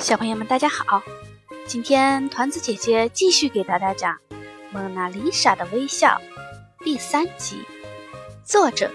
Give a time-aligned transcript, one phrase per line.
[0.00, 1.02] 小朋友们，大家好！
[1.66, 4.14] 今天团子姐姐继续给大家讲
[4.72, 6.18] 《蒙娜丽莎的微笑》
[6.84, 7.62] 第三集，
[8.42, 8.90] 作者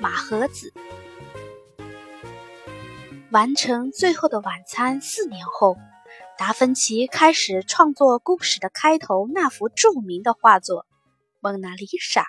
[0.00, 0.74] 马和子。
[3.30, 5.76] 完成《最后的晚餐》四年后，
[6.36, 10.82] 达芬奇开始创作故事的开头那幅著名的画作
[11.38, 12.22] 《蒙娜丽莎》。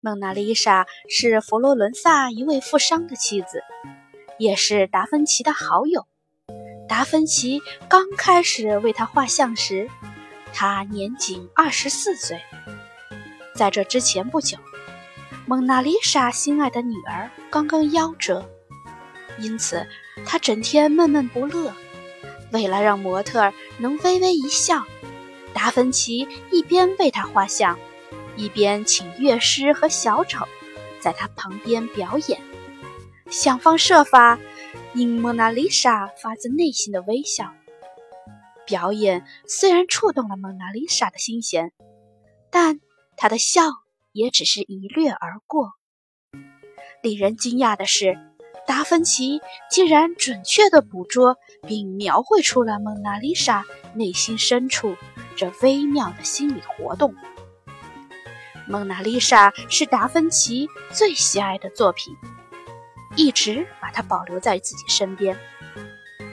[0.00, 3.62] 蒙娜丽莎是佛罗伦萨一位富商的妻子，
[4.38, 6.08] 也是达芬奇的好友。
[6.90, 9.88] 达芬奇刚开始为他画像时，
[10.52, 12.40] 他年仅二十四岁。
[13.54, 14.58] 在这之前不久，
[15.46, 18.44] 蒙娜丽莎心爱的女儿刚刚夭折，
[19.38, 19.86] 因此
[20.26, 21.72] 他整天闷闷不乐。
[22.50, 24.82] 为了让模特能微微一笑，
[25.54, 27.78] 达芬奇一边为她画像，
[28.34, 30.44] 一边请乐师和小丑
[30.98, 32.40] 在他旁边表演，
[33.30, 34.40] 想方设法。
[34.92, 37.52] 因蒙娜丽莎发自内心的微笑，
[38.66, 41.72] 表演虽然触动了蒙娜丽莎的心弦，
[42.50, 42.80] 但
[43.16, 43.62] 她的笑
[44.10, 45.70] 也只是一掠而过。
[47.02, 48.18] 令人惊讶的是，
[48.66, 51.36] 达芬奇竟然准确地捕捉
[51.68, 54.96] 并描绘出了蒙娜丽莎内心深处
[55.36, 57.14] 这微妙的心理活动。
[58.66, 62.16] 蒙娜丽莎是达芬奇最喜爱的作品。
[63.20, 65.38] 一直把他保留在自己身边，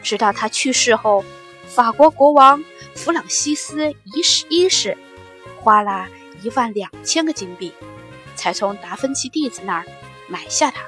[0.01, 1.25] 直到他去世后，
[1.65, 2.63] 法国国王
[2.95, 4.97] 弗朗西斯一世一世
[5.59, 6.07] 花了
[6.41, 7.73] 一万两千个金币，
[8.37, 9.85] 才从达芬奇弟子那儿
[10.29, 10.81] 买下它，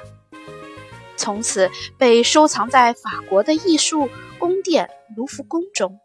[1.18, 6.00] 从此被收藏在法国的艺术宫殿卢浮宫中。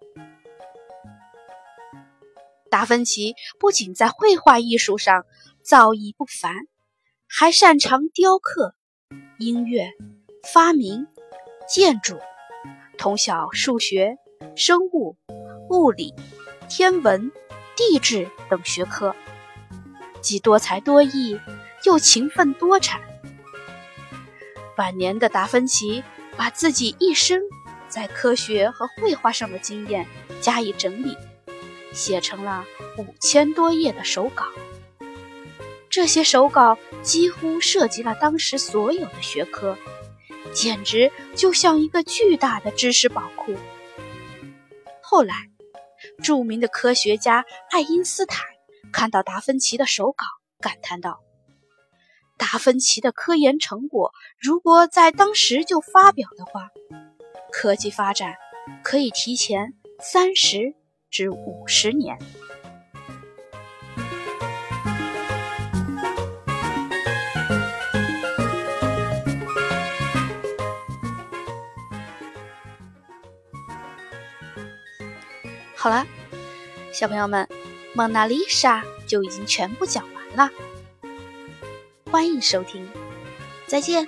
[2.70, 5.26] 达芬奇不仅在绘画艺术上
[5.64, 6.68] 造诣不凡，
[7.30, 8.76] 还擅长雕刻。
[9.38, 9.92] 音乐、
[10.54, 11.08] 发明、
[11.68, 12.18] 建筑，
[12.98, 14.18] 通晓数学、
[14.56, 15.18] 生物、
[15.70, 16.14] 物理、
[16.70, 17.34] 天文、
[17.76, 19.14] 地质等学科，
[20.22, 21.38] 既多才多艺，
[21.84, 23.02] 又勤奋多产。
[24.78, 26.02] 晚年的达芬奇
[26.38, 27.42] 把自己一生
[27.90, 30.08] 在科学和绘画上的经验
[30.40, 31.18] 加以整理，
[31.92, 32.64] 写成了
[32.98, 34.46] 五千多页的手稿。
[35.96, 39.78] 这些手稿几乎涉及了当时所有的学科，
[40.54, 43.56] 简直就像一个巨大的知识宝库。
[45.02, 45.34] 后来，
[46.22, 48.44] 著名的科学家爱因斯坦
[48.92, 50.26] 看到达芬奇的手稿，
[50.60, 51.22] 感叹道
[52.38, 56.72] ：“达芬奇的科研成果如果在当时就发表的话，
[57.54, 58.36] 科技发展
[58.84, 60.76] 可以提前三十
[61.10, 62.20] 至五十年。”
[75.86, 76.04] 好了，
[76.92, 77.46] 小朋友们，
[77.94, 80.52] 《蒙娜丽莎》就已经全部讲完了。
[82.10, 82.90] 欢迎收听，
[83.68, 84.08] 再见。